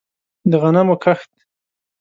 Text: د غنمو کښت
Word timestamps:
د 0.49 0.53
غنمو 0.61 0.95
کښت 1.03 1.31